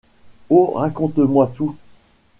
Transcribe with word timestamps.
Oh 0.49 0.71
raconte-moi 0.79 1.45
tout. 1.53 1.75